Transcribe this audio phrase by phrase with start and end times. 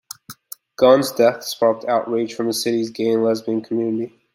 [0.77, 4.19] Gunn's death sparked outrage from the city's gay and lesbian community.